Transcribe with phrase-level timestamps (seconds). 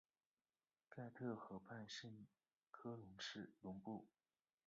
[0.89, 2.25] 盖特河畔圣
[2.71, 2.95] 科
[3.61, 4.07] 隆布。